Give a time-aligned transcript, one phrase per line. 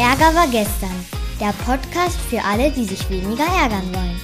[0.00, 0.96] Ärger war gestern.
[1.38, 4.18] Der Podcast für alle, die sich weniger ärgern wollen.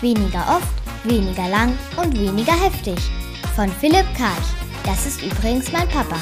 [0.00, 0.72] Weniger oft,
[1.04, 2.96] weniger lang und weniger heftig.
[3.54, 4.48] Von Philipp Karch.
[4.86, 6.16] Das ist übrigens mein Papa.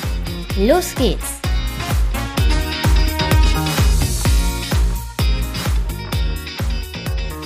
[0.58, 1.38] Los geht's!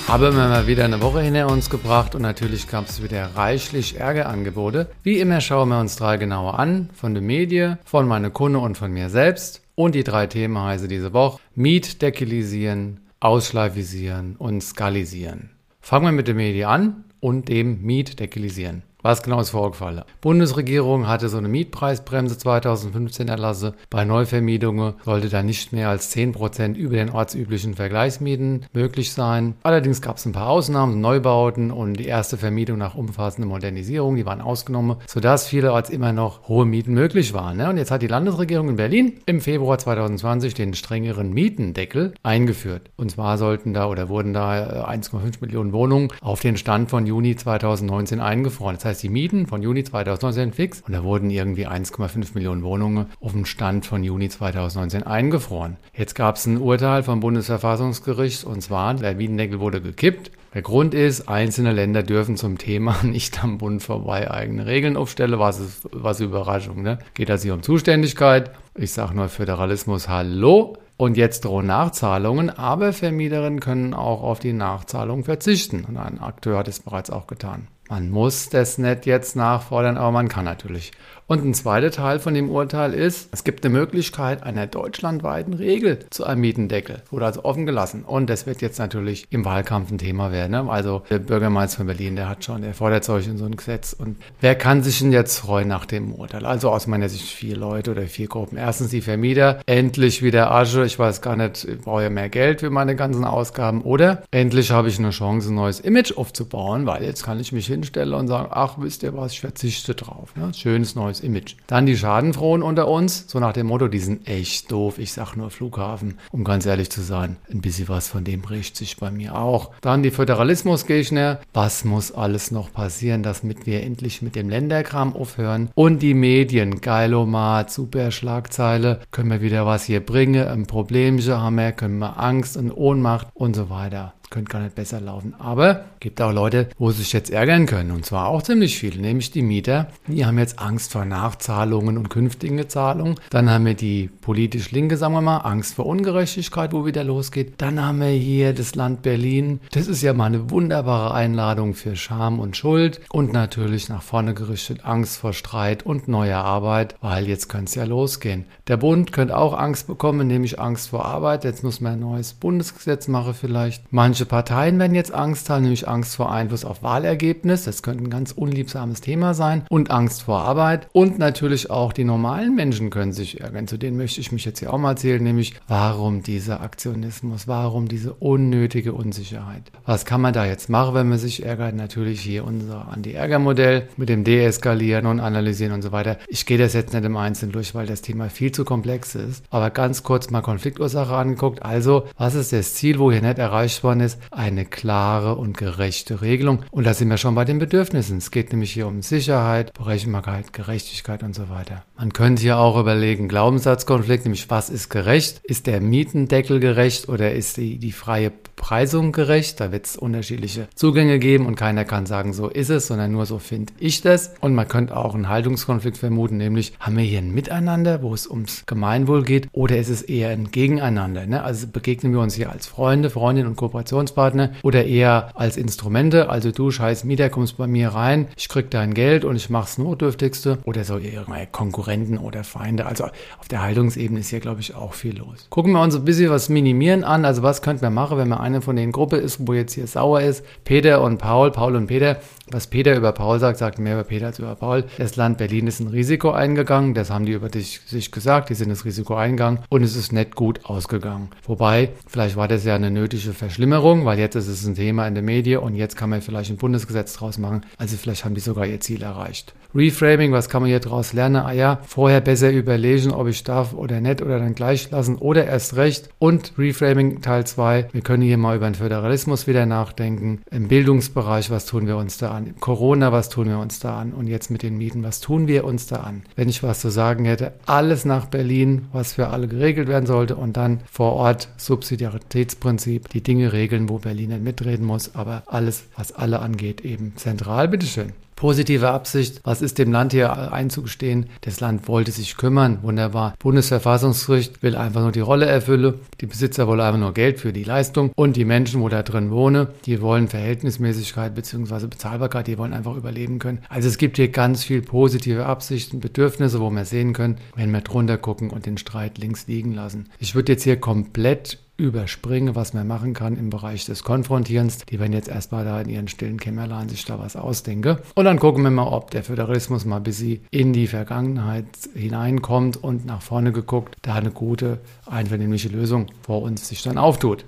[0.07, 3.99] Haben wir mal wieder eine Woche hinter uns gebracht und natürlich gab es wieder reichlich
[3.99, 4.89] Ärgerangebote.
[5.03, 8.79] Wie immer schauen wir uns drei genauer an, von den Medien, von meiner Kunde und
[8.79, 9.61] von mir selbst.
[9.75, 15.51] Und die drei Themen heißen diese Woche Mietdekilisieren, Ausschleifisieren und Skalisieren.
[15.81, 18.83] Fangen wir mit den Medien an und dem Mietdekilisieren.
[19.03, 20.03] Was genau ist vorgefallen?
[20.21, 23.73] Bundesregierung hatte so eine Mietpreisbremse 2015 erlassen.
[23.89, 29.55] Bei Neuvermietungen sollte da nicht mehr als 10% über den ortsüblichen Vergleichsmieten möglich sein.
[29.63, 34.25] Allerdings gab es ein paar Ausnahmen, Neubauten und die erste Vermietung nach umfassender Modernisierung, die
[34.27, 37.57] waren ausgenommen, sodass vielerorts immer noch hohe Mieten möglich waren.
[37.57, 37.69] Ne?
[37.69, 42.91] Und jetzt hat die Landesregierung in Berlin im Februar 2020 den strengeren Mietendeckel eingeführt.
[42.97, 47.07] Und zwar sollten da oder wurden da 1,5 äh, Millionen Wohnungen auf den Stand von
[47.11, 48.75] Juni 2019 eingefroren.
[48.77, 53.07] Das heißt, die Mieten von Juni 2019 fix und da wurden irgendwie 1,5 Millionen Wohnungen
[53.19, 55.75] auf dem Stand von Juni 2019 eingefroren.
[55.93, 60.31] Jetzt gab es ein Urteil vom Bundesverfassungsgericht und zwar, der Mietendeckel wurde gekippt.
[60.53, 65.37] Der Grund ist, einzelne Länder dürfen zum Thema nicht am Bund vorbei eigene Regeln aufstellen.
[65.37, 66.99] Was ist, was Überraschung, ne?
[67.13, 68.51] Geht also hier um Zuständigkeit.
[68.73, 70.77] Ich sage nur Föderalismus, hallo.
[71.01, 75.83] Und jetzt drohen Nachzahlungen, aber Vermieterinnen können auch auf die Nachzahlung verzichten.
[75.83, 77.69] Und ein Akteur hat es bereits auch getan.
[77.89, 80.91] Man muss das nicht jetzt nachfordern, aber man kann natürlich.
[81.27, 85.99] Und ein zweiter Teil von dem Urteil ist, es gibt eine Möglichkeit einer deutschlandweiten Regel
[86.09, 87.03] zu einem Mietendeckel.
[87.09, 88.03] Wurde also offen gelassen.
[88.03, 90.51] Und das wird jetzt natürlich im Wahlkampf ein Thema werden.
[90.51, 90.69] Ne?
[90.69, 93.93] Also der Bürgermeister von Berlin, der hat schon, der fordert solch in so ein Gesetz.
[93.93, 96.45] Und wer kann sich denn jetzt freuen nach dem Urteil?
[96.45, 98.57] Also aus meiner Sicht vier Leute oder vier Gruppen.
[98.57, 100.85] Erstens die Vermieter, endlich wieder Asche.
[100.85, 103.81] Ich weiß gar nicht, ich brauche ja mehr Geld für meine ganzen Ausgaben.
[103.83, 107.67] Oder endlich habe ich eine Chance, ein neues Image aufzubauen, weil jetzt kann ich mich
[107.67, 110.35] hinstellen und sagen, ach, wisst ihr was, ich verzichte drauf.
[110.35, 110.53] Ne?
[110.53, 111.55] Schönes neues Image.
[111.67, 115.35] Dann die Schadenfrohen unter uns, so nach dem Motto, die sind echt doof, ich sag
[115.35, 119.11] nur Flughafen, um ganz ehrlich zu sein, ein bisschen was von dem bricht sich bei
[119.11, 119.71] mir auch.
[119.81, 125.69] Dann die Föderalismusgegner, was muss alles noch passieren, damit wir endlich mit dem Länderkram aufhören?
[125.75, 131.55] Und die Medien, Geilomat, super Schlagzeile, können wir wieder was hier bringen, ein Problemchen haben
[131.55, 135.35] wir, können wir Angst und Ohnmacht und so weiter könnte gar nicht besser laufen.
[135.37, 137.91] Aber gibt auch Leute, wo sie sich jetzt ärgern können.
[137.91, 139.87] Und zwar auch ziemlich viele, nämlich die Mieter.
[140.07, 143.15] Die haben jetzt Angst vor Nachzahlungen und künftigen Zahlungen.
[143.29, 147.55] Dann haben wir die politisch Linke, sagen wir mal, Angst vor Ungerechtigkeit, wo wieder losgeht.
[147.57, 149.59] Dann haben wir hier das Land Berlin.
[149.71, 153.01] Das ist ja mal eine wunderbare Einladung für Scham und Schuld.
[153.11, 157.75] Und natürlich nach vorne gerichtet Angst vor Streit und neuer Arbeit, weil jetzt könnte es
[157.75, 158.45] ja losgehen.
[158.67, 161.43] Der Bund könnte auch Angst bekommen, nämlich Angst vor Arbeit.
[161.43, 163.91] Jetzt muss man ein neues Bundesgesetz machen vielleicht.
[163.91, 167.63] Manche Manche Parteien werden jetzt Angst haben, nämlich Angst vor Einfluss auf Wahlergebnis.
[167.63, 169.63] Das könnte ein ganz unliebsames Thema sein.
[169.67, 170.87] Und Angst vor Arbeit.
[170.93, 173.67] Und natürlich auch die normalen Menschen können sich ärgern.
[173.67, 177.87] Zu denen möchte ich mich jetzt hier auch mal erzählen, nämlich warum dieser Aktionismus, warum
[177.87, 179.63] diese unnötige Unsicherheit.
[179.87, 181.73] Was kann man da jetzt machen, wenn man sich ärgert?
[181.73, 186.17] Natürlich hier unser Anti-Ärger-Modell mit dem Deeskalieren und Analysieren und so weiter.
[186.27, 189.43] Ich gehe das jetzt nicht im Einzelnen durch, weil das Thema viel zu komplex ist.
[189.49, 191.63] Aber ganz kurz mal Konfliktursache angeguckt.
[191.63, 194.10] Also, was ist das Ziel, wo hier nicht erreicht worden ist?
[194.11, 196.63] Ist eine klare und gerechte Regelung.
[196.71, 198.17] Und da sind wir schon bei den Bedürfnissen.
[198.17, 201.83] Es geht nämlich hier um Sicherheit, Berechenbarkeit, Gerechtigkeit und so weiter.
[201.97, 205.41] Man könnte hier auch überlegen, Glaubenssatzkonflikt, nämlich was ist gerecht?
[205.43, 209.59] Ist der Mietendeckel gerecht oder ist die, die freie Preisung gerecht?
[209.59, 213.25] Da wird es unterschiedliche Zugänge geben und keiner kann sagen, so ist es, sondern nur
[213.25, 214.33] so finde ich das.
[214.41, 218.27] Und man könnte auch einen Haltungskonflikt vermuten, nämlich haben wir hier ein Miteinander, wo es
[218.27, 221.25] ums Gemeinwohl geht, oder ist es eher ein Gegeneinander?
[221.25, 221.43] Ne?
[221.43, 226.29] Also begegnen wir uns hier als Freunde, Freundinnen und Kooperation Kooperationspartner oder eher als Instrumente.
[226.29, 229.77] Also du scheiß Mieter kommst bei mir rein, ich krieg dein Geld und ich mach's
[229.77, 232.85] Notdürftigste oder so eher Konkurrenten oder Feinde.
[232.85, 235.47] Also auf der Haltungsebene ist hier, glaube ich, auch viel los.
[235.49, 237.25] Gucken wir uns ein bisschen was minimieren an.
[237.25, 239.87] Also was könnten wir machen, wenn man eine von den Gruppe ist, wo jetzt hier
[239.87, 240.43] sauer ist?
[240.63, 242.17] Peter und Paul, Paul und Peter.
[242.51, 244.83] Was Peter über Paul sagt, sagt mehr über Peter als über Paul.
[244.97, 246.93] Das Land Berlin ist ein Risiko eingegangen.
[246.93, 248.49] Das haben die über dich, sich gesagt.
[248.49, 251.29] Die sind das Risiko eingegangen und es ist nicht gut ausgegangen.
[251.45, 255.05] Wobei, vielleicht war das ja eine nötige Verschlimmerung Regierung, weil jetzt ist es ein Thema
[255.07, 257.61] in der Medien und jetzt kann man vielleicht ein Bundesgesetz draus machen.
[257.77, 259.53] Also vielleicht haben die sogar ihr Ziel erreicht.
[259.73, 261.37] Reframing, was kann man hier draus lernen?
[261.37, 265.45] Ah ja, vorher besser überlegen, ob ich darf oder nicht oder dann gleich lassen oder
[265.45, 266.09] erst recht.
[266.19, 270.41] Und Reframing Teil 2, wir können hier mal über den Föderalismus wieder nachdenken.
[270.51, 272.55] Im Bildungsbereich, was tun wir uns da an?
[272.59, 274.11] Corona, was tun wir uns da an?
[274.11, 276.23] Und jetzt mit den Mieten, was tun wir uns da an?
[276.35, 280.35] Wenn ich was zu sagen hätte, alles nach Berlin, was für alle geregelt werden sollte
[280.35, 285.85] und dann vor Ort Subsidiaritätsprinzip, die Dinge regeln, wo Berlin nicht mitreden muss, aber alles,
[285.95, 287.67] was alle angeht, eben zentral.
[287.67, 289.39] Bitteschön positive Absicht.
[289.43, 291.27] Was ist dem Land hier einzugestehen?
[291.41, 292.79] Das Land wollte sich kümmern.
[292.81, 293.35] Wunderbar.
[293.37, 295.93] Bundesverfassungsgericht will einfach nur die Rolle erfüllen.
[296.19, 298.11] Die Besitzer wollen einfach nur Geld für die Leistung.
[298.15, 301.85] Und die Menschen, wo da drin wohnen, die wollen Verhältnismäßigkeit bzw.
[301.85, 302.47] Bezahlbarkeit.
[302.47, 303.59] Die wollen einfach überleben können.
[303.69, 307.81] Also es gibt hier ganz viel positive Absichten, Bedürfnisse, wo wir sehen können, wenn wir
[307.81, 310.09] drunter gucken und den Streit links liegen lassen.
[310.17, 314.85] Ich würde jetzt hier komplett überspringe, was man machen kann im Bereich des Konfrontierens.
[314.85, 317.97] Die werden jetzt erstmal da in ihren stillen Kämmerlein sich da was ausdenken.
[318.15, 322.77] Und dann gucken wir mal, ob der Föderalismus mal bis sie in die Vergangenheit hineinkommt
[322.77, 327.45] und nach vorne geguckt, da eine gute, einvernehmliche Lösung vor uns sich dann auftut.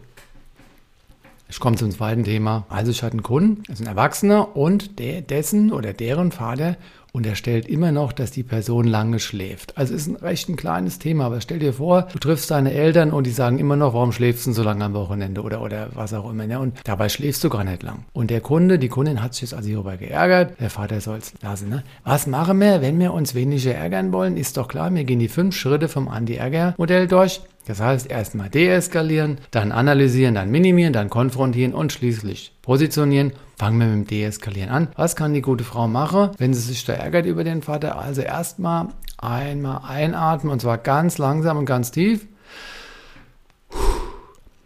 [1.48, 2.66] Ich komme zum zweiten Thema.
[2.70, 6.78] Also ich hatte einen Kunden, das ist ein Erwachsener und der, dessen oder deren Vater
[7.16, 9.78] unterstellt immer noch, dass die Person lange schläft.
[9.78, 13.12] Also ist ein recht ein kleines Thema, aber stell dir vor, du triffst deine Eltern
[13.12, 16.16] und die sagen immer noch, warum schläfst du so lange am Wochenende oder, oder was
[16.16, 16.48] auch immer.
[16.48, 16.60] Ne?
[16.60, 18.06] Und dabei schläfst du gar nicht lang.
[18.14, 21.34] Und der Kunde, die Kundin hat sich jetzt also hierüber geärgert, der Vater soll es
[21.44, 21.70] lassen.
[21.70, 21.84] Ne?
[22.04, 24.36] Was machen wir, wenn wir uns weniger ärgern wollen?
[24.36, 27.42] Ist doch klar, wir gehen die fünf Schritte vom Anti-Ärger-Modell durch.
[27.66, 33.34] Das heißt, erstmal deeskalieren, dann analysieren, dann minimieren, dann konfrontieren und schließlich positionieren.
[33.64, 34.90] Fangen wir mit dem Deeskalieren an.
[34.98, 37.98] Was kann die gute Frau machen, wenn sie sich da ärgert über den Vater?
[37.98, 42.28] Also erstmal einmal einatmen und zwar ganz langsam und ganz tief.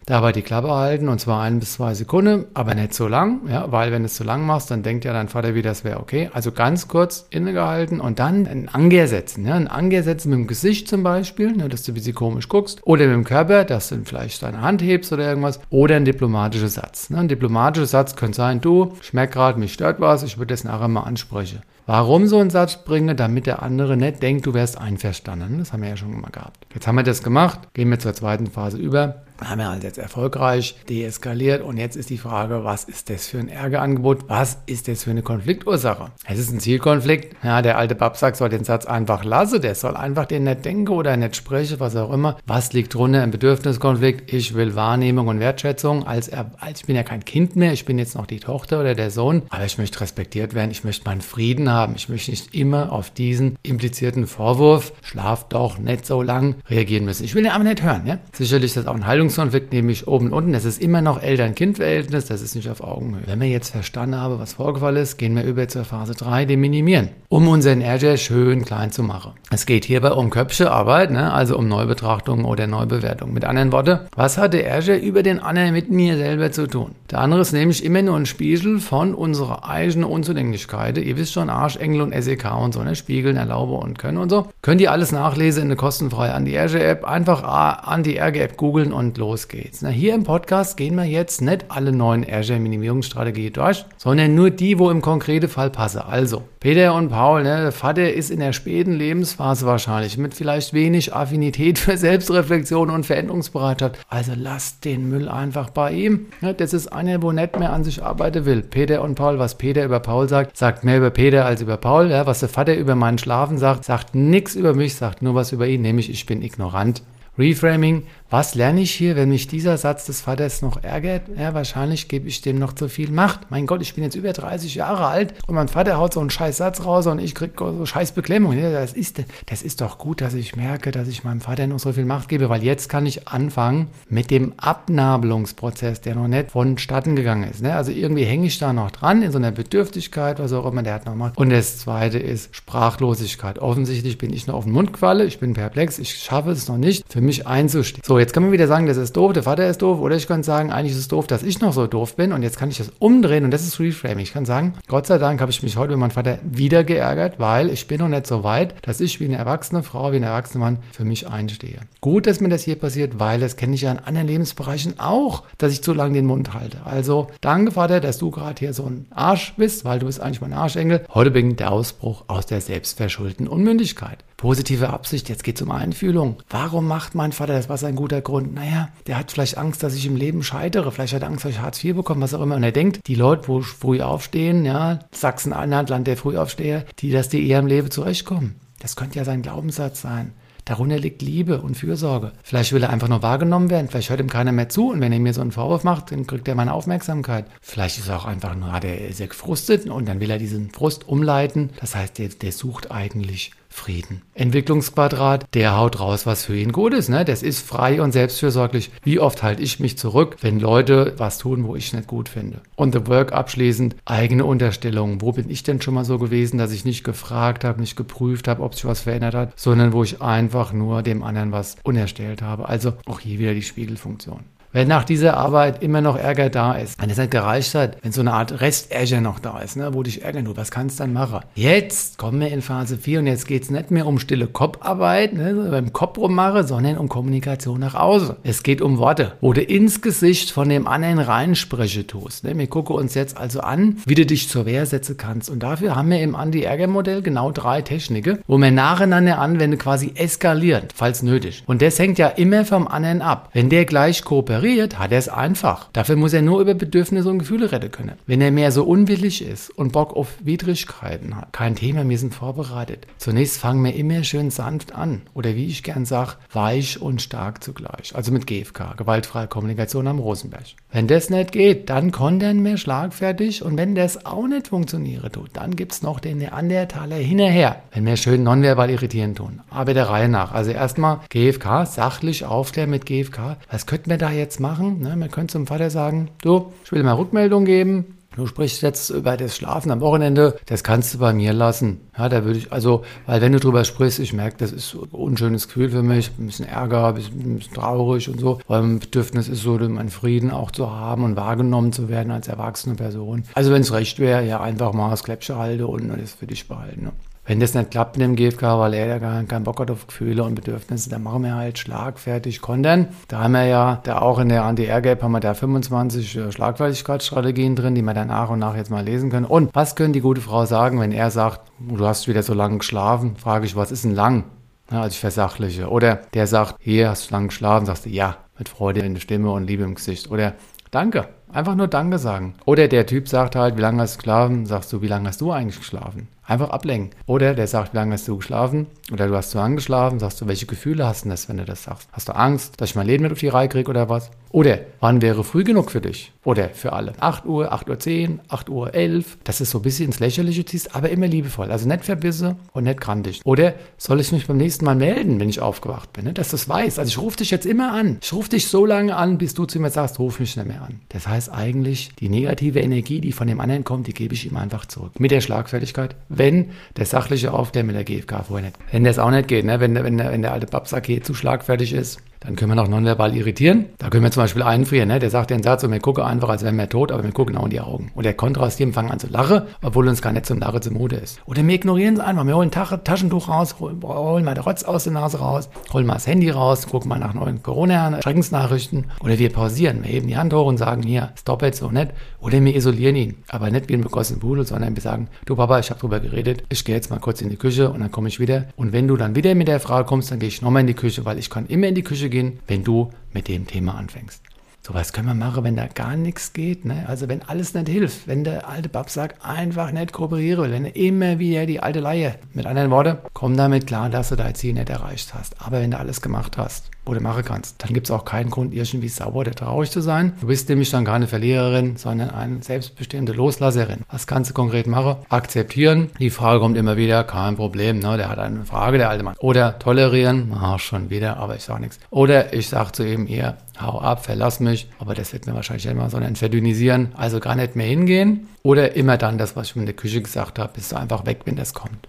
[0.07, 3.69] Dabei die Klappe halten und zwar ein bis zwei Sekunden, aber nicht so lang, ja,
[3.73, 5.99] weil wenn du es zu lang machst, dann denkt ja dein Vater wieder, das wäre
[5.99, 6.29] okay.
[6.31, 9.45] Also ganz kurz innegehalten und dann ein Anger setzen.
[9.45, 12.47] Ja, ein Anger setzen mit dem Gesicht zum Beispiel, ne, dass du ein bisschen komisch
[12.47, 16.05] guckst, oder mit dem Körper, dass du vielleicht deine Hand hebst oder irgendwas, oder ein
[16.05, 17.09] diplomatischer Satz.
[17.09, 20.53] Ne, ein diplomatischer Satz könnte sein, du, ich merke gerade, mich stört was, ich würde
[20.53, 21.59] das nachher mal ansprechen.
[21.87, 25.57] Warum so einen Satz bringe, damit der andere nicht denkt, du wärst einverstanden.
[25.57, 26.67] Das haben wir ja schon mal gehabt.
[26.73, 29.97] Jetzt haben wir das gemacht, gehen wir zur zweiten Phase über haben wir halt jetzt
[29.97, 34.27] erfolgreich deeskaliert und jetzt ist die Frage, was ist das für ein Ärgerangebot?
[34.27, 36.11] Was ist das für eine Konfliktursache?
[36.25, 37.35] Es ist ein Zielkonflikt.
[37.43, 40.91] Ja, der alte Babsack soll den Satz einfach lassen, der soll einfach den nicht denken
[40.91, 42.37] oder nicht sprechen, was auch immer.
[42.45, 44.33] Was liegt drunter im Bedürfniskonflikt?
[44.33, 46.05] Ich will Wahrnehmung und Wertschätzung.
[46.07, 48.95] Als, als ich bin ja kein Kind mehr, ich bin jetzt noch die Tochter oder
[48.95, 52.55] der Sohn, aber ich möchte respektiert werden, ich möchte meinen Frieden haben, ich möchte nicht
[52.55, 57.23] immer auf diesen implizierten Vorwurf, schlaf doch nicht so lang, reagieren müssen.
[57.23, 58.07] Ich will den aber nicht hören.
[58.07, 58.17] Ja?
[58.33, 60.53] Sicherlich ist das auch ein Haltung Beziehungskonflikt, nämlich oben und unten.
[60.53, 63.23] Das ist immer noch Eltern-Kind-Verhältnis, das ist nicht auf Augenhöhe.
[63.25, 66.61] Wenn wir jetzt verstanden haben, was vorgefallen ist, gehen wir über zur Phase 3, dem
[66.61, 69.33] Minimieren, um unseren Ärger schön klein zu machen.
[69.51, 71.31] Es geht hierbei um Köpfchearbeit, ne?
[71.33, 73.33] also um Neubetrachtung oder Neubewertung.
[73.33, 76.95] Mit anderen Worten, was hat der Ärger über den anderen mit mir selber zu tun?
[77.11, 80.97] Der andere ist nämlich immer nur ein Spiegel von unserer eigenen Unzulänglichkeit.
[80.97, 82.95] Ihr wisst schon, Arsch, Engel und SEK und so, ne?
[82.95, 84.47] Spiegeln, Erlaube und Können und so.
[84.61, 87.03] Könnt ihr alles nachlesen in der kostenfreien Anti-Ärger-App.
[87.03, 87.43] Einfach
[87.83, 89.81] Anti-Ärger-App googeln und los geht's.
[89.81, 94.79] Na, hier im Podcast gehen wir jetzt nicht alle neuen Azure-Minimierungsstrategien durch, sondern nur die,
[94.79, 95.99] wo im konkreten Fall passen.
[95.99, 100.73] Also, Peter und Paul, ne, der Vater ist in der späten Lebensphase wahrscheinlich mit vielleicht
[100.73, 103.99] wenig Affinität für Selbstreflexion und Veränderungsbereitschaft.
[104.09, 106.27] Also lasst den Müll einfach bei ihm.
[106.41, 108.61] Ja, das ist einer, wo nicht mehr an sich arbeiten will.
[108.61, 112.09] Peter und Paul, was Peter über Paul sagt, sagt mehr über Peter als über Paul.
[112.09, 115.51] Ja, was der Vater über meinen Schlafen sagt, sagt nichts über mich, sagt nur was
[115.51, 117.03] über ihn, nämlich ich bin ignorant.
[117.37, 121.23] Reframing was lerne ich hier, wenn mich dieser Satz des Vaters noch ärgert?
[121.37, 123.49] Ja, wahrscheinlich gebe ich dem noch zu viel Macht.
[123.49, 126.29] Mein Gott, ich bin jetzt über 30 Jahre alt und mein Vater haut so einen
[126.29, 128.59] scheiß Satz raus und ich kriege so scheiß Beklemmung.
[128.59, 131.93] Das, ist, das ist doch gut, dass ich merke, dass ich meinem Vater noch so
[131.93, 137.15] viel Macht gebe, weil jetzt kann ich anfangen mit dem Abnabelungsprozess, der noch nicht vonstatten
[137.15, 137.61] gegangen ist.
[137.61, 137.75] Ne?
[137.75, 140.95] Also irgendwie hänge ich da noch dran in so einer Bedürftigkeit, was auch immer der
[140.95, 141.37] hat noch gemacht.
[141.37, 143.59] Und das zweite ist Sprachlosigkeit.
[143.59, 147.05] Offensichtlich bin ich noch auf dem Mundqualle, ich bin perplex, ich schaffe es noch nicht,
[147.07, 148.03] für mich einzustehen.
[148.05, 150.27] So, jetzt kann man wieder sagen, das ist doof, der Vater ist doof, oder ich
[150.27, 152.69] kann sagen, eigentlich ist es doof, dass ich noch so doof bin und jetzt kann
[152.69, 154.19] ich das umdrehen und das ist Reframing.
[154.19, 157.39] Ich kann sagen, Gott sei Dank habe ich mich heute mit meinem Vater wieder geärgert,
[157.39, 160.23] weil ich bin noch nicht so weit, dass ich wie eine erwachsene Frau, wie ein
[160.23, 161.79] erwachsener Mann für mich einstehe.
[162.01, 165.43] Gut, dass mir das hier passiert, weil das kenne ich ja in anderen Lebensbereichen auch,
[165.57, 166.85] dass ich zu lange den Mund halte.
[166.85, 170.41] Also danke, Vater, dass du gerade hier so ein Arsch bist, weil du bist eigentlich
[170.41, 171.05] mein Arschengel.
[171.13, 174.23] Heute beginnt der Ausbruch aus der selbstverschuldeten Unmündigkeit.
[174.37, 176.37] Positive Absicht, jetzt geht es um Einfühlung.
[176.47, 177.69] Warum macht mein Vater das?
[177.69, 178.53] Was ist ein guter Grund?
[178.53, 180.91] Naja, der hat vielleicht Angst, dass ich im Leben scheitere.
[180.91, 182.55] Vielleicht hat er Angst, dass ich Hartz IV bekomme, was auch immer.
[182.55, 187.29] Und er denkt, die Leute, wo früh aufstehen, ja, Sachsen-Anhalt, Land der Frühaufsteher, die, dass
[187.29, 188.59] die eher im Leben zurechtkommen.
[188.79, 190.33] Das könnte ja sein Glaubenssatz sein.
[190.65, 192.33] Darunter liegt Liebe und Fürsorge.
[192.43, 195.13] Vielleicht will er einfach nur wahrgenommen werden, vielleicht hört ihm keiner mehr zu und wenn
[195.13, 197.45] er mir so einen Vorwurf macht, dann kriegt er meine Aufmerksamkeit.
[197.61, 200.69] Vielleicht ist er auch einfach nur, hat er sehr gefrustet und dann will er diesen
[200.71, 201.69] Frust umleiten.
[201.79, 204.23] Das heißt, der, der sucht eigentlich Frieden.
[204.33, 207.09] Entwicklungsquadrat, der haut raus, was für ihn gut ist.
[207.09, 207.23] Ne?
[207.23, 208.91] Das ist frei und selbstfürsorglich.
[209.03, 212.61] Wie oft halte ich mich zurück, wenn Leute was tun, wo ich nicht gut finde?
[212.75, 215.21] Und The Work abschließend, eigene Unterstellungen.
[215.21, 218.47] Wo bin ich denn schon mal so gewesen, dass ich nicht gefragt habe, nicht geprüft
[218.47, 222.41] habe, ob sich was verändert hat, sondern wo ich einfach nur dem anderen was unerstellt
[222.41, 222.67] habe.
[222.67, 224.43] Also auch hier wieder die Spiegelfunktion.
[224.77, 228.11] Wenn nach dieser Arbeit immer noch Ärger da ist, wenn es nicht gereicht hat, wenn
[228.11, 231.03] so eine Art Restärger noch da ist, ne, wo dich ärgern, du, was kannst du
[231.03, 231.39] dann machen?
[231.55, 235.33] Jetzt kommen wir in Phase 4 und jetzt geht es nicht mehr um stille Kopfarbeit,
[235.33, 238.35] ne, beim Kopf rummache, sondern um Kommunikation nach außen.
[238.43, 242.43] Es geht um Worte, wo du ins Gesicht von dem anderen reinspreche tust.
[242.43, 242.55] Ne?
[242.55, 245.49] Wir gucken uns jetzt also an, wie du dich zur Wehr setzen kannst.
[245.49, 250.83] Und dafür haben wir im Anti-Ärger-Modell genau drei Techniken, wo wir nacheinander anwenden, quasi eskalieren,
[250.93, 251.63] falls nötig.
[251.65, 253.49] Und das hängt ja immer vom anderen ab.
[253.53, 255.89] Wenn der gleich kooperiert, toleriert, hat er es einfach.
[255.93, 258.13] Dafür muss er nur über Bedürfnisse und Gefühle reden können.
[258.25, 262.33] Wenn er mehr so unwillig ist und Bock auf Widrigkeiten hat, kein Thema, wir sind
[262.33, 263.07] vorbereitet.
[263.17, 265.21] Zunächst fangen wir immer schön sanft an.
[265.33, 268.15] Oder wie ich gern sage, weich und stark zugleich.
[268.15, 270.65] Also mit GFK, gewaltfreie Kommunikation am Rosenberg.
[270.91, 275.49] Wenn das nicht geht, dann kontern wir schlagfertig und wenn das auch nicht funktionieren tut,
[275.53, 279.61] dann gibt es noch den Neandertaler hinterher, wenn wir schön nonverbal irritieren tun.
[279.69, 280.53] Aber der Reihe nach.
[280.53, 283.57] Also erstmal GFK, sachlich aufklären mit GFK.
[283.69, 285.01] Was könnten wir da jetzt jetzt machen.
[285.01, 285.15] Ne?
[285.15, 288.13] Man könnte zum Vater sagen, du, ich will mal Rückmeldung geben.
[288.35, 292.01] Du sprichst jetzt über das Schlafen am Wochenende, das kannst du bei mir lassen.
[292.15, 295.09] Ja, da würde ich, also, weil wenn du drüber sprichst, ich merke, das ist ein
[295.09, 298.59] unschönes Gefühl für mich, ein bisschen Ärger, ein bisschen, ein bisschen traurig und so.
[298.67, 302.47] Weil ein Bedürfnis ist so, meinen Frieden auch zu haben und wahrgenommen zu werden als
[302.47, 303.43] erwachsene Person.
[303.55, 306.67] Also wenn es recht wäre, ja, einfach mal das Kläppchen halte und das für dich
[306.67, 307.05] behalten.
[307.05, 307.11] Ne?
[307.47, 310.05] Wenn das nicht klappt mit dem GFK, weil er ja gar keinen Bock hat auf
[310.05, 313.07] Gefühle und Bedürfnisse, dann machen wir halt schlagfertig Kontern.
[313.29, 317.77] Da haben wir ja, da auch in der Anti-Air-Gap haben wir da 25 äh, Schlagfertigkeitsstrategien
[317.77, 319.45] drin, die wir dann nach und nach jetzt mal lesen können.
[319.45, 322.79] Und was könnte die gute Frau sagen, wenn er sagt, du hast wieder so lange
[322.79, 323.37] geschlafen?
[323.37, 324.43] Frage ich, was ist denn lang?
[324.91, 325.89] Ja, also ich versachliche.
[325.89, 329.21] Oder der sagt, hier hast du lange geschlafen, sagst du, ja, mit Freude in der
[329.21, 330.29] Stimme und Liebe im Gesicht.
[330.29, 330.55] Oder
[330.91, 332.55] danke, einfach nur Danke sagen.
[332.65, 334.65] Oder der Typ sagt halt, wie lange hast du geschlafen?
[334.65, 336.27] Sagst du, wie lange hast du eigentlich geschlafen?
[336.47, 337.11] Einfach ablenken.
[337.25, 338.87] Oder der sagt, wie lange hast du geschlafen?
[339.11, 340.19] Oder du hast zu angeschlafen.
[340.19, 342.07] Sagst du, welche Gefühle hast du das, wenn du das sagst?
[342.13, 344.31] Hast du Angst, dass ich mein Leben nicht auf die Reihe kriege oder was?
[344.49, 346.31] Oder wann wäre früh genug für dich?
[346.45, 347.13] Oder für alle?
[347.19, 349.39] 8 Uhr, 8 Uhr 10, 8 Uhr 11.
[349.43, 351.69] Das ist so ein bisschen ins Lächerliche ziehst, aber immer liebevoll.
[351.69, 353.41] Also nicht verbisse und nicht grantig.
[353.43, 356.25] Oder soll ich mich beim nächsten Mal melden, wenn ich aufgewacht bin?
[356.25, 356.33] Ne?
[356.33, 356.97] Dass du es weißt.
[356.97, 358.19] Also ich rufe dich jetzt immer an.
[358.21, 360.81] Ich rufe dich so lange an, bis du zu mir sagst, ruf mich nicht mehr
[360.81, 361.01] an.
[361.09, 364.55] Das heißt eigentlich, die negative Energie, die von dem anderen kommt, die gebe ich ihm
[364.55, 365.19] einfach zurück.
[365.19, 368.77] Mit der Schlagfertigkeit wenn der sachliche Aufklär mit der GfK vorher nicht.
[368.91, 369.79] Wenn das auch nicht geht, ne?
[369.79, 372.87] wenn, wenn, der, wenn der alte Babsack hier zu schlagfertig ist, dann können wir noch
[372.87, 373.85] nonverbal irritieren.
[373.97, 375.09] Da können wir zum Beispiel einfrieren.
[375.09, 375.19] Ne?
[375.19, 377.53] Der sagt den Satz und wir gucken einfach, als wären wir tot, aber wir gucken
[377.53, 378.11] genau in die Augen.
[378.15, 381.39] Und der kontrastiert fangen an zu lachen, obwohl uns gar nicht zum Lachen zumute ist.
[381.45, 382.45] Oder wir ignorieren es einfach.
[382.45, 386.15] Wir holen ein Taschentuch raus, holen, mal den Rotz aus der Nase raus, holen mal
[386.15, 389.07] das Handy raus, gucken mal nach neuen Corona-Schreckensnachrichten.
[389.21, 390.03] Oder wir pausieren.
[390.03, 392.11] Wir heben die Hand hoch und sagen, hier, stop jetzt so nicht.
[392.39, 393.35] Oder wir isolieren ihn.
[393.47, 396.63] Aber nicht wie ein begossenen Pudel, sondern wir sagen, du Papa, ich habe drüber geredet,
[396.69, 398.65] ich gehe jetzt mal kurz in die Küche und dann komme ich wieder.
[398.75, 400.93] Und wenn du dann wieder mit der Frage kommst, dann gehe ich nochmal in die
[400.93, 404.41] Küche, weil ich kann immer in die Küche gehen, wenn du mit dem Thema anfängst.
[404.87, 406.85] So was können wir machen, wenn da gar nichts geht.
[406.85, 407.03] Ne?
[407.09, 410.95] Also wenn alles nicht hilft, wenn der alte Babsack einfach nicht kooperieren will, wenn er
[410.95, 412.35] immer wieder die alte Leihe.
[412.53, 415.61] Mit anderen Worten, komm damit klar, dass du dein Ziel nicht erreicht hast.
[415.61, 418.73] Aber wenn du alles gemacht hast, du machen kannst, dann gibt es auch keinen Grund,
[418.73, 420.33] irgendwie sauer oder traurig zu sein.
[420.41, 424.01] Du bist nämlich dann keine Verliererin, sondern eine selbstbestimmte Loslasserin.
[424.11, 425.17] Was kannst du konkret machen?
[425.29, 426.09] Akzeptieren.
[426.19, 428.17] Die Frage kommt immer wieder, kein Problem, ne?
[428.17, 429.35] der hat eine Frage, der alte Mann.
[429.39, 431.99] Oder tolerieren, ah, schon wieder, aber ich sage nichts.
[432.09, 434.89] Oder ich sage zu ihm, ihr, hau ab, verlass mich.
[434.99, 437.13] Aber das wird mir wahrscheinlich mal, sondern verdünnisieren.
[437.15, 438.47] Also gar nicht mehr hingehen.
[438.63, 441.41] Oder immer dann das, was ich in der Küche gesagt habe, bist du einfach weg,
[441.45, 442.07] wenn das kommt.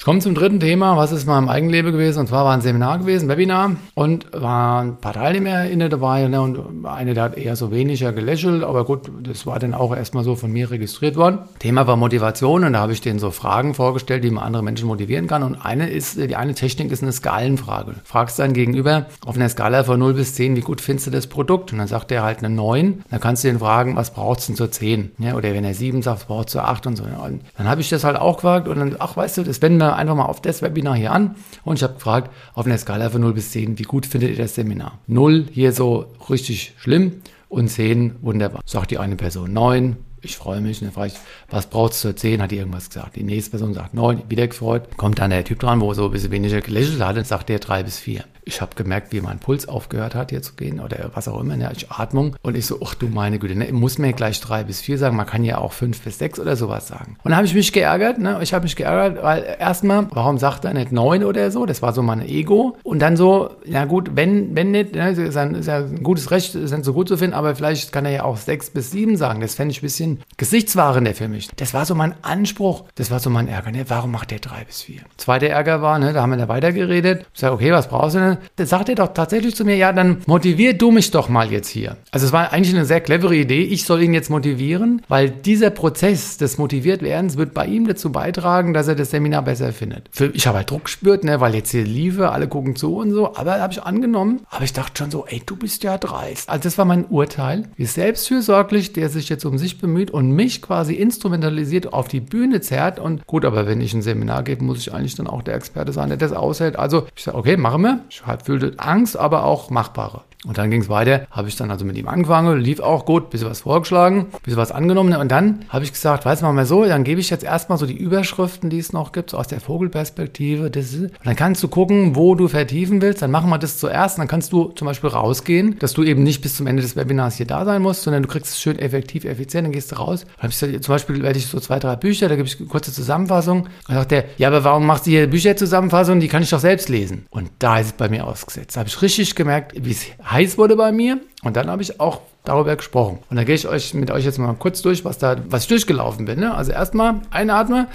[0.00, 2.20] Ich komme zum dritten Thema, was ist mal im Eigenleben gewesen?
[2.20, 6.86] Und zwar war ein Seminar gewesen, Webinar und waren ein paar Teilnehmer dabei ne, und
[6.86, 10.36] eine, der hat eher so weniger gelächelt, aber gut, das war dann auch erstmal so
[10.36, 11.40] von mir registriert worden.
[11.58, 14.88] Thema war Motivation und da habe ich denen so Fragen vorgestellt, wie man andere Menschen
[14.88, 17.92] motivieren kann und eine ist, die eine Technik ist eine Skalenfrage.
[17.92, 21.10] Du fragst dann gegenüber auf einer Skala von 0 bis 10, wie gut findest du
[21.10, 21.72] das Produkt?
[21.72, 24.52] Und dann sagt er halt eine 9, dann kannst du ihn fragen, was brauchst du
[24.52, 25.10] denn zur 10?
[25.18, 27.04] Ja, oder wenn er 7 sagt, brauchst du 8 und so.
[27.04, 29.76] Und dann habe ich das halt auch gefragt und dann, ach weißt du, das wenn
[29.76, 31.36] wir einfach mal auf das Webinar hier an.
[31.64, 34.36] Und ich habe gefragt, auf einer Skala von 0 bis 10, wie gut findet ihr
[34.36, 34.98] das Seminar?
[35.06, 38.60] 0 hier so richtig schlimm und 10 wunderbar.
[38.64, 40.80] Sagt die eine Person 9, ich freue mich.
[40.80, 42.42] Und dann frage ich, was brauchst du zu 10?
[42.42, 43.16] Hat die irgendwas gesagt.
[43.16, 44.96] Die nächste Person sagt 9, wieder gefreut.
[44.96, 47.58] Kommt dann der Typ dran, wo so ein bisschen weniger gelächelt hat, dann sagt der
[47.58, 51.10] 3 bis 4 ich habe gemerkt, wie mein Puls aufgehört hat, hier zu gehen oder
[51.14, 51.70] was auch immer, ne?
[51.74, 52.36] ich Atmung.
[52.42, 53.72] Und ich so, ach du meine Güte, ne?
[53.72, 56.56] muss mir gleich drei bis vier sagen, man kann ja auch fünf bis sechs oder
[56.56, 57.16] sowas sagen.
[57.22, 58.38] Und dann habe ich mich geärgert, ne?
[58.42, 61.66] ich habe mich geärgert, weil erstmal, warum sagt er nicht neun oder so?
[61.66, 62.76] Das war so mein Ego.
[62.82, 65.10] Und dann so, ja gut, wenn, wenn nicht, ne?
[65.10, 68.04] ist, ein, ist ja ein gutes Recht, nicht so gut zu finden, aber vielleicht kann
[68.04, 69.40] er ja auch sechs bis sieben sagen.
[69.40, 71.48] Das fände ich ein bisschen gesichtswahrender für mich.
[71.56, 73.70] Das war so mein Anspruch, das war so mein Ärger.
[73.70, 73.84] Ne?
[73.88, 75.00] Warum macht der drei bis vier?
[75.16, 76.12] Zweiter Ärger war, ne?
[76.12, 77.26] da haben wir da weitergeredet.
[77.32, 78.38] Ich sage, okay, was brauchst du denn?
[78.56, 81.68] Dann sagt er doch tatsächlich zu mir, ja, dann motivier du mich doch mal jetzt
[81.68, 81.96] hier.
[82.10, 83.62] Also es war eigentlich eine sehr clevere Idee.
[83.62, 88.72] Ich soll ihn jetzt motivieren, weil dieser Prozess des Motiviertwerdens wird bei ihm dazu beitragen,
[88.72, 90.08] dass er das Seminar besser findet.
[90.10, 93.10] Für, ich habe halt Druck gespürt, ne, weil jetzt hier liebe, alle gucken zu und
[93.12, 94.40] so, aber habe ich angenommen.
[94.48, 96.48] Aber ich dachte schon so, ey, du bist ja dreist.
[96.48, 97.68] Also das war mein Urteil.
[97.76, 102.62] Wie selbstfürsorglich, der sich jetzt um sich bemüht und mich quasi instrumentalisiert auf die Bühne
[102.62, 102.98] zerrt.
[102.98, 105.92] Und gut, aber wenn ich ein Seminar gebe, muss ich eigentlich dann auch der Experte
[105.92, 106.76] sein, der das aushält.
[106.76, 108.04] Also ich sage, okay, machen wir.
[108.08, 110.22] Ich fühlte Angst, aber auch machbare.
[110.46, 113.30] Und dann ging es weiter, habe ich dann also mit ihm angefangen, lief auch gut,
[113.30, 115.14] bisschen was vorgeschlagen, bisschen was angenommen.
[115.14, 117.86] Und dann habe ich gesagt, weiß mal mal so, dann gebe ich jetzt erstmal so
[117.86, 120.70] die Überschriften, die es noch gibt, so aus der Vogelperspektive.
[120.70, 123.22] Das und dann kannst du gucken, wo du vertiefen willst.
[123.22, 124.18] Dann machen wir das zuerst.
[124.18, 127.36] Dann kannst du zum Beispiel rausgehen, dass du eben nicht bis zum Ende des Webinars
[127.36, 130.24] hier da sein musst, sondern du kriegst es schön effektiv, effizient, dann gehst du raus.
[130.24, 132.58] Dann habe ich gesagt, zum Beispiel werde ich so zwei, drei Bücher, da gebe ich
[132.58, 133.68] eine kurze Zusammenfassung.
[133.86, 136.20] Dann sagt der, ja, aber warum machst du hier Bücherzusammenfassung?
[136.20, 137.26] Die kann ich doch selbst lesen.
[137.30, 138.76] Und da ist es bei mir ausgesetzt.
[138.76, 141.20] Da habe ich richtig gemerkt, wie es heiß wurde bei mir.
[141.42, 143.18] Und dann habe ich auch darüber gesprochen.
[143.30, 145.68] Und da gehe ich euch mit euch jetzt mal kurz durch, was da, was ich
[145.68, 146.40] durchgelaufen bin.
[146.40, 146.54] Ne?
[146.54, 147.86] Also erstmal einatmen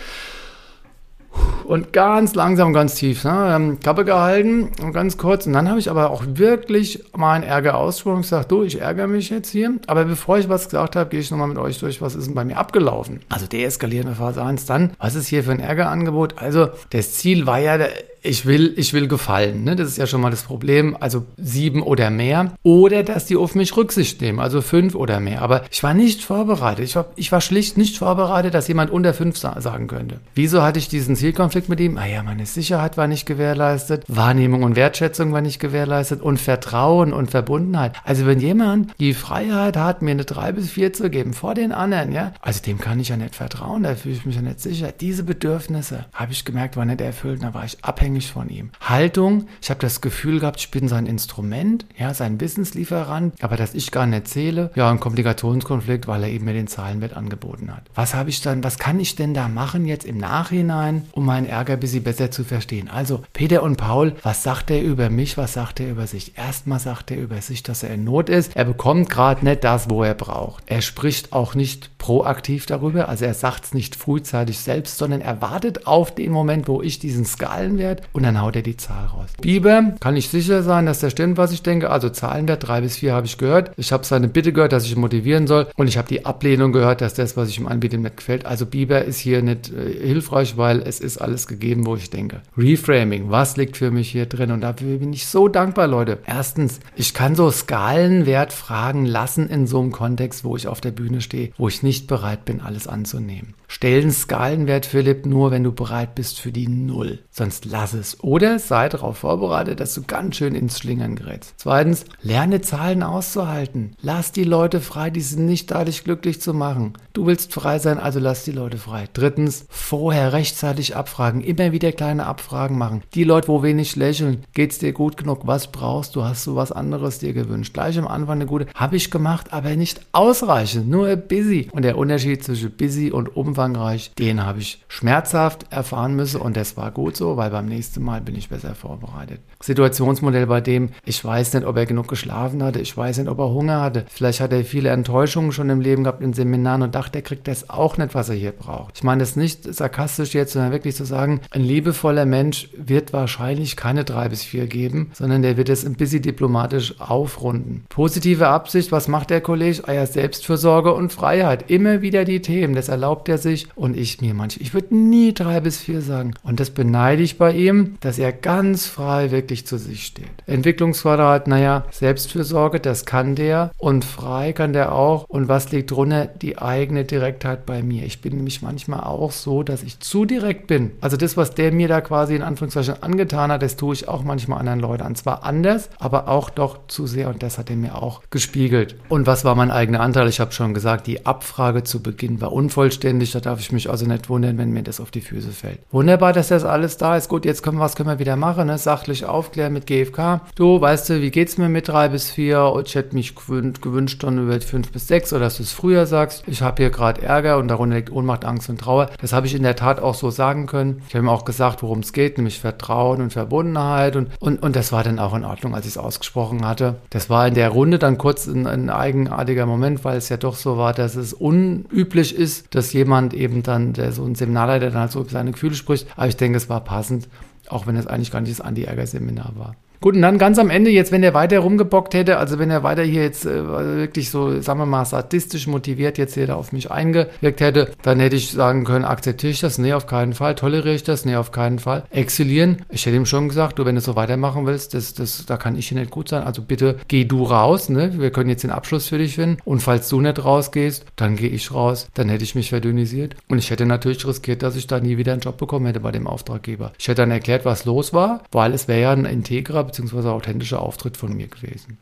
[1.66, 3.54] und ganz langsam, ganz tief, ne?
[3.56, 5.48] Ähm, Kappe gehalten und ganz kurz.
[5.48, 8.22] Und dann habe ich aber auch wirklich meinen Ärger ausgesprochen.
[8.22, 9.74] Ich sage, du, ich ärgere mich jetzt hier.
[9.88, 12.36] Aber bevor ich was gesagt habe, gehe ich nochmal mit euch durch, was ist denn
[12.36, 13.22] bei mir abgelaufen.
[13.30, 14.66] Also deeskalierende Phase 1.
[14.66, 16.38] Dann, was ist hier für ein Ärgerangebot?
[16.38, 17.80] Also das Ziel war ja,
[18.26, 19.64] ich will, ich will gefallen.
[19.64, 19.76] Ne?
[19.76, 20.98] Das ist ja schon mal das Problem.
[21.00, 22.54] Also sieben oder mehr.
[22.64, 24.40] Oder dass die auf mich Rücksicht nehmen.
[24.40, 25.42] Also fünf oder mehr.
[25.42, 26.86] Aber ich war nicht vorbereitet.
[26.86, 30.20] Ich war, ich war schlicht nicht vorbereitet, dass jemand unter fünf sa sagen könnte.
[30.34, 31.98] Wieso hatte ich diesen Zielkonflikt mit ihm?
[31.98, 34.04] Ah ja, meine Sicherheit war nicht gewährleistet.
[34.08, 36.22] Wahrnehmung und Wertschätzung war nicht gewährleistet.
[36.22, 37.94] Und Vertrauen und Verbundenheit.
[38.04, 41.72] Also wenn jemand die Freiheit hat, mir eine drei bis vier zu geben vor den
[41.72, 43.84] anderen, ja, also dem kann ich ja nicht vertrauen.
[43.84, 44.92] Da fühle ich mich ja nicht sicher.
[44.92, 47.44] Diese Bedürfnisse habe ich gemerkt, waren nicht erfüllt.
[47.44, 48.70] Da war ich abhängig abhängig von ihm.
[48.80, 53.74] Haltung, ich habe das Gefühl gehabt, ich bin sein Instrument, ja, sein Wissenslieferant, aber dass
[53.74, 57.84] ich gar nicht zähle, ja, ein Komplikationskonflikt, weil er eben mir den Zahlenwert angeboten hat.
[57.94, 61.46] Was habe ich dann, was kann ich denn da machen jetzt im Nachhinein, um meinen
[61.46, 62.90] Ärger ein bisschen besser zu verstehen?
[62.90, 66.38] Also, Peter und Paul, was sagt er über mich, was sagt er über sich?
[66.38, 68.56] Erstmal sagt er über sich, dass er in Not ist.
[68.56, 70.64] Er bekommt gerade nicht das, wo er braucht.
[70.68, 75.42] Er spricht auch nicht proaktiv darüber, also er sagt es nicht frühzeitig selbst, sondern er
[75.42, 79.30] wartet auf den Moment, wo ich diesen Skalenwert und dann haut er die Zahl raus.
[79.42, 81.90] Biber, kann ich sicher sein, dass der stimmt, was ich denke.
[81.90, 83.72] Also Zahlenwert 3 bis 4 habe ich gehört.
[83.78, 85.68] Ich habe seine Bitte gehört, dass ich ihn motivieren soll.
[85.76, 88.46] Und ich habe die Ablehnung gehört, dass das, was ich ihm anbiete, nicht gefällt.
[88.46, 92.42] Also Biber ist hier nicht äh, hilfreich, weil es ist alles gegeben, wo ich denke.
[92.58, 94.52] Reframing, was liegt für mich hier drin?
[94.52, 96.20] Und dafür bin ich so dankbar, Leute.
[96.26, 100.92] Erstens, ich kann so Skalenwert fragen lassen in so einem Kontext, wo ich auf der
[100.92, 103.54] Bühne stehe, wo ich nicht bereit bin, alles anzunehmen.
[103.68, 107.20] Stellen Skalenwert, Philipp, nur wenn du bereit bist für die Null.
[107.32, 108.24] Sonst lass es.
[108.24, 111.54] Oder sei darauf vorbereitet, dass du ganz schön ins Schlingern gerätst.
[111.58, 113.96] Zweitens, lerne Zahlen auszuhalten.
[114.02, 116.94] Lass die Leute frei, die sind nicht da, dich glücklich zu machen.
[117.14, 119.08] Du willst frei sein, also lass die Leute frei.
[119.14, 121.42] Drittens, vorher rechtzeitig abfragen.
[121.42, 123.04] Immer wieder kleine Abfragen machen.
[123.14, 125.48] Die Leute, wo wenig lächeln, geht's dir gut genug?
[125.48, 126.24] Was brauchst du?
[126.24, 127.74] Hast du was anderes dir gewünscht?
[127.74, 131.70] Gleich am Anfang eine gute, habe ich gemacht, aber nicht ausreichend, nur busy.
[131.72, 136.78] Und der Unterschied zwischen busy und umfangreich, den habe ich schmerzhaft erfahren müssen und das
[136.78, 139.40] war gut so, weil beim nächsten Mal bin ich besser vorbereitet.
[139.62, 143.40] Situationsmodell bei dem, ich weiß nicht, ob er genug geschlafen hatte, ich weiß nicht, ob
[143.40, 144.06] er Hunger hatte.
[144.10, 147.48] Vielleicht hat er viele Enttäuschungen schon im Leben gehabt in Seminaren und dachte, er kriegt
[147.48, 148.98] das auch nicht, was er hier braucht.
[148.98, 153.76] Ich meine das nicht sarkastisch jetzt, sondern wirklich zu sagen, ein liebevoller Mensch wird wahrscheinlich
[153.76, 157.86] keine drei bis vier geben, sondern der wird es ein bisschen diplomatisch aufrunden.
[157.90, 159.84] Positive Absicht, was macht der Kollege?
[159.88, 161.70] Ah Selbstfürsorge und Freiheit.
[161.70, 162.76] Immer wieder die Themen.
[162.76, 166.34] Das erlaubt er sich und ich mir manchmal, ich würde nie drei bis vier sagen.
[166.44, 167.65] Und das beneide ich bei ihm,
[168.02, 170.26] dass er ganz frei wirklich zu sich steht.
[170.48, 175.26] Entwicklungsquadrat, naja, Selbstfürsorge, das kann der und frei kann der auch.
[175.28, 176.26] Und was liegt drunter?
[176.26, 178.06] Die eigene Direktheit bei mir.
[178.06, 180.92] Ich bin nämlich manchmal auch so, dass ich zu direkt bin.
[181.02, 184.24] Also das, was der mir da quasi in Anführungszeichen angetan hat, das tue ich auch
[184.24, 185.16] manchmal anderen Leuten an.
[185.16, 188.96] Zwar anders, aber auch doch zu sehr und das hat er mir auch gespiegelt.
[189.10, 190.28] Und was war mein eigener Anteil?
[190.28, 193.32] Ich habe schon gesagt, die Abfrage zu Beginn war unvollständig.
[193.32, 195.80] Da darf ich mich also nicht wundern, wenn mir das auf die Füße fällt.
[195.92, 197.30] Wunderbar, dass das alles da ist.
[197.30, 198.68] Gut, jetzt können wir, was können wir wieder machen?
[198.68, 198.78] Ne?
[198.78, 200.42] Sachlich aufklären mit GFK.
[200.56, 202.74] Du, weißt du, wie geht's mir mit drei bis vier?
[202.86, 206.06] Ich hätte mich gewünscht, gewünscht dann über fünf bis sechs oder dass du es früher
[206.06, 206.44] sagst.
[206.48, 209.10] Ich habe hier gerade Ärger und darunter liegt Ohnmacht, Angst und Trauer.
[209.22, 211.02] Das habe ich in der Tat auch so sagen können.
[211.08, 214.16] Ich habe ihm auch gesagt, worum es geht, nämlich Vertrauen und Verbundenheit.
[214.16, 216.96] Und, und, und das war dann auch in Ordnung, als ich es ausgesprochen hatte.
[217.10, 220.56] Das war in der Runde dann kurz ein, ein eigenartiger Moment, weil es ja doch
[220.56, 225.02] so war, dass es unüblich ist, dass jemand eben dann, der so ein Seminarleiter dann
[225.02, 226.08] halt so über seine Gefühle spricht.
[226.16, 227.28] Aber ich denke, es war passend,
[227.72, 229.76] auch wenn es eigentlich gar nicht das Anti-Ärger-Seminar war.
[230.02, 232.84] Gut, und dann ganz am Ende, jetzt, wenn er weiter rumgebockt hätte, also wenn er
[232.84, 236.72] weiter hier jetzt äh, wirklich so, sagen wir mal, sadistisch motiviert jetzt hier da auf
[236.72, 239.78] mich eingewirkt hätte, dann hätte ich sagen können, akzeptiere ich das?
[239.78, 240.56] Nee, auf keinen Fall.
[240.56, 241.26] Toleriere ich das?
[241.26, 242.04] Nee, auf keinen Fall.
[242.12, 242.78] Exilieren?
[242.90, 245.78] Ich hätte ihm schon gesagt, du, wenn du so weitermachen willst, das, das, da kann
[245.78, 246.44] ich hier nicht gut sein.
[246.44, 248.20] Also bitte geh du raus, ne?
[248.20, 249.58] Wir können jetzt den Abschluss für dich finden.
[249.66, 252.08] Und falls du nicht rausgehst, dann gehe ich raus.
[252.14, 253.36] Dann hätte ich mich verdünnisiert.
[253.48, 256.12] Und ich hätte natürlich riskiert, dass ich da nie wieder einen Job bekommen hätte bei
[256.12, 256.92] dem Auftraggeber.
[256.98, 260.28] Ich hätte dann erklärt, was los war, weil es wäre ja ein integrer bzw.
[260.30, 261.98] authentischer Auftritt von mir gewesen.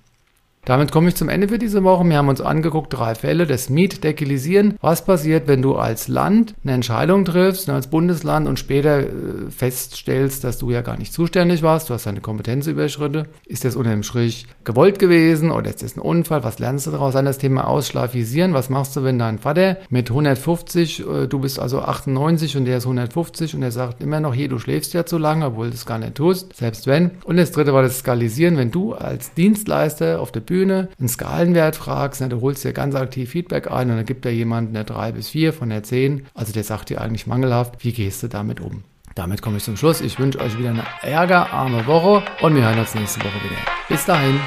[0.65, 2.06] Damit komme ich zum Ende für diese Woche.
[2.06, 4.76] Wir haben uns angeguckt, drei Fälle des Mietdekilisieren.
[4.80, 9.08] Was passiert, wenn du als Land eine Entscheidung triffst, als Bundesland und später äh,
[9.49, 13.28] feststellst, dass du ja gar nicht zuständig warst, du hast deine Kompetenz überschritten.
[13.45, 16.45] Ist das unter dem Strich gewollt gewesen oder ist das ein Unfall?
[16.45, 17.17] Was lernst du daraus?
[17.17, 18.54] An das Thema Ausschlafisieren.
[18.54, 22.78] Was machst du, wenn dein Vater mit 150, äh, du bist also 98 und der
[22.78, 25.76] ist 150 und er sagt immer noch, hier, du schläfst ja zu lange, obwohl du
[25.76, 27.12] es gar nicht tust, selbst wenn.
[27.26, 31.10] Und das dritte war das Skalisieren, wenn du als Dienstleister auf der Bühne Bühne einen
[31.10, 34.70] Skalenwert fragst, ne, du holst dir ganz aktiv Feedback ein und dann gibt dir jemand
[34.70, 36.28] eine 3 bis 4 von der 10.
[36.36, 38.84] Also der sagt dir eigentlich mangelhaft, wie gehst du damit um?
[39.16, 40.00] Damit komme ich zum Schluss.
[40.00, 43.58] Ich wünsche euch wieder eine ärgerarme Woche und wir hören uns nächste Woche wieder.
[43.89, 44.39] Bis dahin.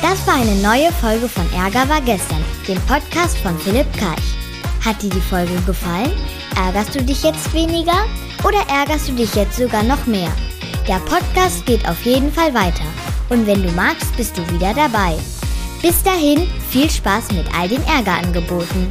[0.00, 4.34] Das war eine neue Folge von Ärger war gestern, dem Podcast von Philipp Karch.
[4.82, 6.12] Hat dir die Folge gefallen?
[6.56, 8.06] Ärgerst du dich jetzt weniger
[8.44, 10.32] oder ärgerst du dich jetzt sogar noch mehr?
[10.88, 12.86] Der Podcast geht auf jeden Fall weiter.
[13.30, 15.16] Und wenn du magst, bist du wieder dabei.
[15.80, 18.90] Bis dahin, viel Spaß mit all den Ärgerangeboten.